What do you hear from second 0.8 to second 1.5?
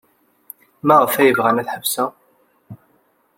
Maɣef ay